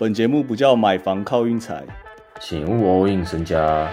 [0.00, 1.84] 本节目不叫买房靠运财，
[2.40, 3.92] 请勿 all in 身家。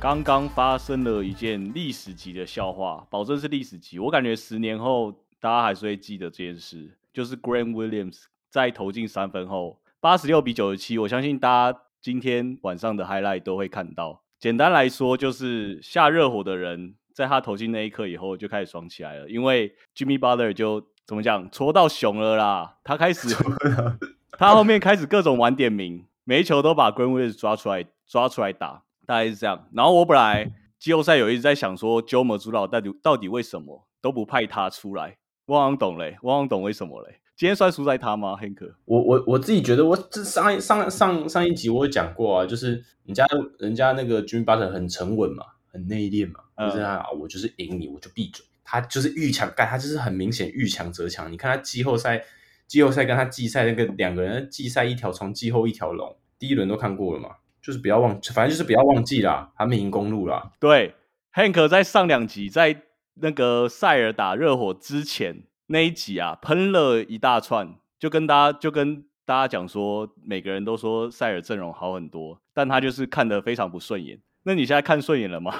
[0.00, 3.98] 刚刚发生了一件历史级的笑话，保证是历史级。
[3.98, 10.96] 我感觉十年后大家还是会记得这件事，就是 Grant Williams 在投进三分后，八十六比九十七。
[10.96, 14.22] 我相信大家今天晚上的 highlight 都会看到。
[14.46, 22.76] 简单来说，就是下热火的人在他投进那一刻以后就开始爽起来了，因为 Jimmy Butler 就怎么讲，戳到熊了啦。
[22.84, 23.34] 他开始，
[24.38, 29.66] 他后面开始各种玩点名，每一球都把 Grant Williams 抓出来，抓出来打，大概是这样。
[29.72, 35.16] 然后我本来季后赛有一直在想说，Joe m 主导到底到底为什么都不派他出来？
[35.46, 37.16] 汪汪懂嘞，汪汪懂为什么嘞？
[37.36, 43.26] 今天算输在他吗？Hank，我我我自己觉得，我这上一上上上一集我有讲过啊，就是人家
[43.58, 48.42] 人家那个 Jimmy Butler 很沉稳嘛，很内敛嘛，就是他我就是赢你，我就闭嘴。
[48.64, 51.30] 他就是遇强干，他就是很明显遇强则强。
[51.30, 52.24] 你看他季后赛
[52.66, 60.52] 季后赛跟他季赛那个两个人季赛一条虫，季后一条龙，第一轮都看过了嘛，就是不要忘，反正就是不要忘记啦，他们赢公路啦。
[60.58, 60.94] 对
[61.34, 62.80] ，Hank 在上两集在
[63.16, 65.42] 那个塞尔打热火之前。
[65.66, 74.20] 那一集啊，喷了一大串，就跟大家就跟大家讲说，每个人都说塞尔阵容好很多，但他就是看得非常不顺眼。
[74.44, 75.52] 那你现在看顺眼了吗？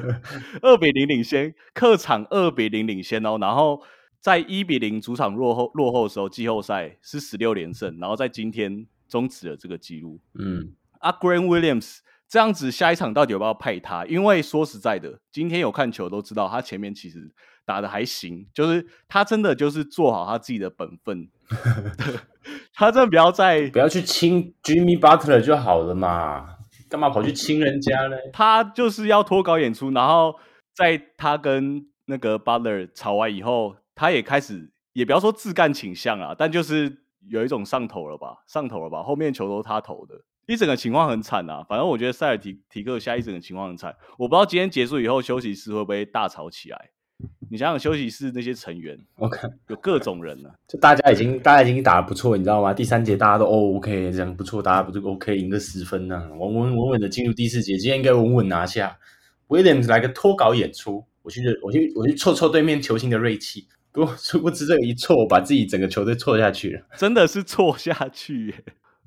[0.62, 3.82] 二比零领先，客场二比零领先哦，然后
[4.18, 10.18] 在一比零主场落后落后的时候，季后赛是十六连胜，然后在今天终止了这个记录。
[10.38, 11.98] 嗯，阿 Grant Williams
[12.34, 14.04] 这样子，下一场到底要不要派他？
[14.06, 17.32] 因为说实在的，今天有看球都知道，他前面其实。
[17.66, 21.30] 打的还行，就是他真的就是做好他自己的本分，
[22.76, 26.46] 他真的不要再不要去亲 Jimmy Butler 就好了嘛，
[26.90, 28.16] 干嘛跑去亲人家呢？
[28.34, 30.34] 他就是要脱稿演出，然后
[30.74, 36.94] 在他跟那个 Butler 吵完以后，他也开始也不要说自干倾向啊，但就是
[37.30, 40.16] 有一种上头了吧，上头了吧，后面球都是他投的，
[40.46, 41.64] 一整个情况很惨啊。
[41.68, 46.90] 反正我觉得塞尔提提克下一整个情况很惨，我不知道今天结束以后休息室会不会大吵起来。
[47.48, 49.38] 你想想休息室那些成员， OK，
[49.68, 50.50] 有各种人呢。
[50.66, 52.74] 就大家已经，大家已经打的不错，你知道吗？
[52.74, 56.28] 第三节大家都 OK，这样不错，大家不就 OK，赢个十分呢？
[56.32, 58.98] 稳稳稳稳的进入第四节，今天应该稳稳拿下。
[59.48, 63.68] Williams 来个脱稿演出，我去，我去，我去挫挫对面球星的锐气。
[63.92, 68.54] 不过，殊不知这一挫，把自己整个球队挫下去了，真的是挫下去。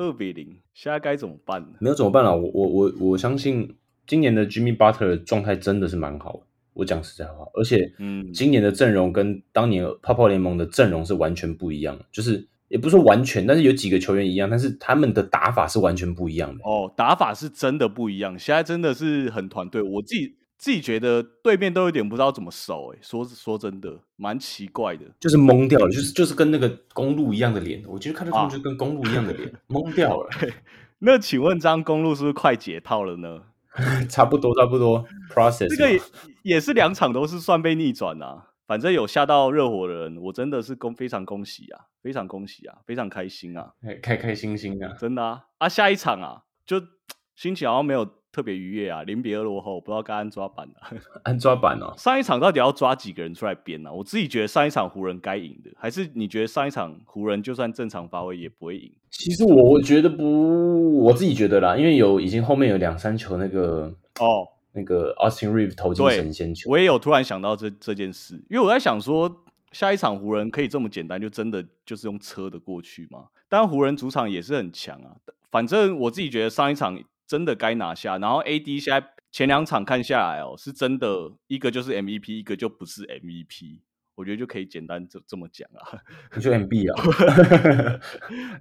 [0.00, 1.76] 二比零，现在该怎么办呢？
[1.78, 6.40] 没有怎么办了，我我我我相信今年的 Jimmy Butler 状态真的是蛮好的。
[6.72, 16.64] 我讲实在话，而且，嗯，今年的阵容跟当年泡泡联盟的阵容是完全不一样的，就是也不是说完全，但是有几个球员一样，但是他们的打法是完全不一样的。
[16.64, 19.82] 哦，打法是真的不一样，现在真的是很团队。
[19.82, 30.28] 我自己自己觉得对面都有点不知道怎么守，哎，说说真的，蛮奇怪的，就是懵掉了，就是就是跟那个公路一样的脸，我觉得看到他们就跟公路一样的脸，懵掉了。
[31.00, 33.40] 那请问这张公路是不是快解套了呢？
[34.10, 35.02] 差不多，差不多。
[35.34, 36.00] Process 这个也
[36.42, 38.48] 也是两场都是算被逆转啊。
[38.66, 43.72] 反正有吓到热火的人，我真的是恭非常恭喜啊，非常恭喜啊，非常开心啊，
[44.02, 45.66] 开开心心啊，真的啊啊！
[45.66, 46.82] 下一场啊，就
[47.34, 48.19] 心情好像没有。
[48.32, 49.02] 特别愉悦啊！
[49.02, 50.74] 零比二落后，不知道该安抓板了。
[51.24, 51.92] 安抓板哦。
[51.96, 53.92] 上一场到底要抓几个人出来编呢？
[53.92, 58.92] 我自己觉得上一场湖人该赢的，还是你觉得上一场湖人就算正常发挥也不会赢？
[59.10, 69.28] 其实我觉得不，我自己觉得啦，因为有已经后面有两三球那个哦，那个 Austin Reeve 投进神仙球，我也有突然想到这这件事，因为我在想说，
[69.72, 73.24] 下一场湖人可以这么简单就真的就是用车的过去吗？
[73.48, 75.16] 但湖人主场也是很强啊，
[75.50, 76.96] 反正我自己觉得上一场。
[77.30, 83.78] 真的该拿下，然后 AD 现在前两场看下来哦，是真的一个就是 MVP，一个就不是 MVP，
[84.16, 86.02] 我觉得就可以简单这这么讲啊。
[86.34, 88.00] 你就 MB 啊？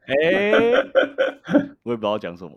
[0.05, 0.51] 哎，
[1.81, 2.55] 我也不知道讲什么，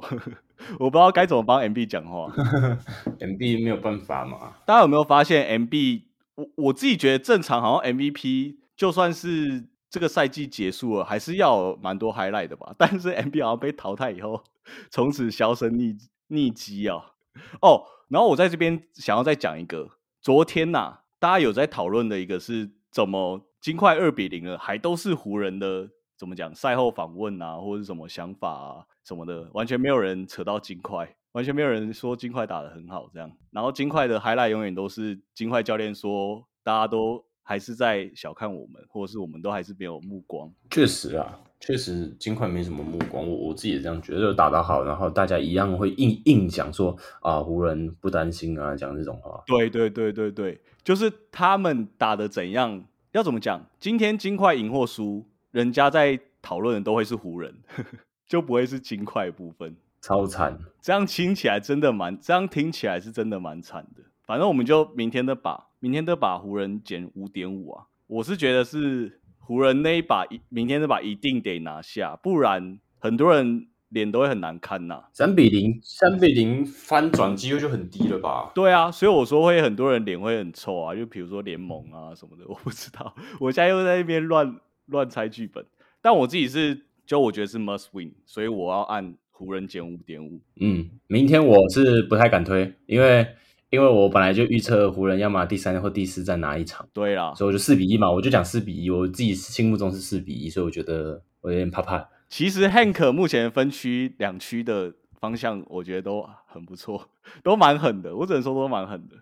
[0.78, 2.30] 我不知道该怎么帮 MB 讲话。
[3.18, 4.56] MB 没有办法嘛？
[4.66, 6.02] 大家有没有发现 MB？
[6.34, 12.74] 我我自己觉得正常，好像 MVP 就算是这个赛季结束了，还是要蛮多 highlight 的吧？
[12.80, 14.42] 但是 MB 好像被淘汰以后。
[14.90, 15.98] 从此销声匿
[16.28, 17.14] 匿迹啊！
[17.60, 19.90] 哦，然后我在这边想要再讲一个，
[20.20, 33.28] 昨天呐，大家有在讨论的一个是怎么金块二比零了，还都是湖人的，怎么讲赛后访问啊，或者是什么想法啊什么的，完全没有人扯到金块，完全没有人说金块打的很好这样。
[33.50, 40.50] 然后金块的 highlight 永远都是金块教练说，大家都还是在小看我们，或者是我们都还是没有目光。
[40.70, 49.42] 确实啊，确实金块没什么目光，我我自己也这样觉得，就打得好，然后大家一样会硬硬讲说啊，湖人不担心啊，讲这种话。
[49.46, 53.64] 对对对对对，就是他们打的怎样，要怎么讲？
[53.78, 57.54] 今天金块赢或输，人家在讨论的都会是湖人，
[58.26, 59.76] 就不会是金块部分。
[60.00, 64.02] 超惨，这样听起来真的蛮，这样听起来是真的蛮惨的。
[64.26, 67.86] 反正我们就明天的把，明天的把湖人减五点五啊。
[68.06, 75.02] 我是觉得是湖人那一把，明天的把一定得拿下，不然很多人脸都会很难看呐。
[75.12, 78.52] 三比零，三比零翻转机会就很低了吧？
[78.54, 83.12] 对啊，所以我说会很多人脸会很臭啊，就比如说联盟啊什么的， 我不知道。
[83.40, 84.56] 我现在又在那边乱
[84.86, 85.66] 乱猜剧本，
[86.00, 89.16] 但我自己是，就我觉得是 must win，所以我要按。
[89.34, 93.26] 湖人减五点五，嗯，明天我是不太敢推，因为
[93.72, 102.06] 因为我本来就预测湖人要么第三或第四再拿一场，对啦，所以我就四比一嘛，我就讲四比一，我自己心目中是四比一，所以我觉得我有点怕怕。
[102.28, 107.08] 其实 Hank 目前分区两区的方向，我觉得都很不错，
[107.42, 109.16] 都蛮狠的，我只能说都蛮狠的。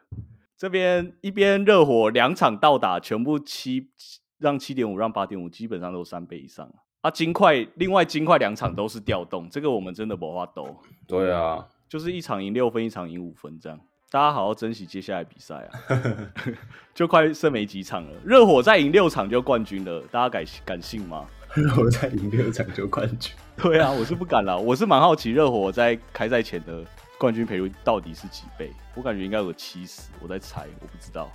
[0.57, 3.87] 这边一边热火两场到打，全部七
[4.39, 6.69] 让七点五，让八点五，基本上都三倍以上。
[7.03, 10.77] 啊，金块另外金块两场都是调动，这个我们真的不话抖。
[11.07, 13.79] 对啊，就是一场赢六分，一场赢五分这样。
[14.13, 15.79] 大家好好珍惜接下来比赛啊，
[16.93, 18.11] 就快剩没几场了。
[18.25, 21.25] 热火再赢六场就冠军了，大家敢敢信吗？
[21.55, 23.33] 热火再赢六场就冠军？
[23.57, 24.59] 对啊，我是不敢了。
[24.59, 26.85] 我是蛮好奇热火在开赛前的
[27.21, 28.73] 冠军赔率到底是几倍？
[28.97, 31.31] 我感觉应该有七十，我在猜，我不知道。